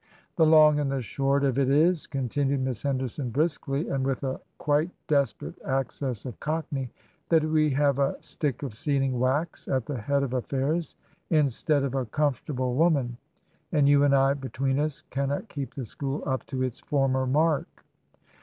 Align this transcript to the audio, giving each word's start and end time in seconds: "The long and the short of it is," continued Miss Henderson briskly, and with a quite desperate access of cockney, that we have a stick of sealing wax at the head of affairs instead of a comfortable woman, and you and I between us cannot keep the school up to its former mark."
"The 0.39 0.47
long 0.47 0.79
and 0.79 0.91
the 0.91 1.03
short 1.03 1.43
of 1.43 1.59
it 1.59 1.69
is," 1.69 2.07
continued 2.07 2.61
Miss 2.61 2.81
Henderson 2.81 3.29
briskly, 3.29 3.87
and 3.89 4.03
with 4.03 4.23
a 4.23 4.41
quite 4.57 4.89
desperate 5.07 5.61
access 5.61 6.25
of 6.25 6.39
cockney, 6.39 6.89
that 7.29 7.43
we 7.43 7.69
have 7.69 7.99
a 7.99 8.17
stick 8.19 8.63
of 8.63 8.73
sealing 8.73 9.19
wax 9.19 9.67
at 9.67 9.85
the 9.85 9.99
head 10.01 10.23
of 10.23 10.33
affairs 10.33 10.95
instead 11.29 11.83
of 11.83 11.93
a 11.93 12.07
comfortable 12.07 12.73
woman, 12.73 13.15
and 13.71 13.87
you 13.87 14.03
and 14.03 14.15
I 14.15 14.33
between 14.33 14.79
us 14.79 15.03
cannot 15.11 15.49
keep 15.49 15.75
the 15.75 15.85
school 15.85 16.23
up 16.25 16.47
to 16.47 16.63
its 16.63 16.79
former 16.79 17.27
mark." 17.27 17.85